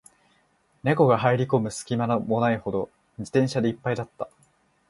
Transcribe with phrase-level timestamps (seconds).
[0.81, 4.31] 猫が入る込む隙間もないほど、自転車で一杯だった